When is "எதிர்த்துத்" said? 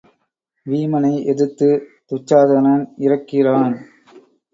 1.25-1.83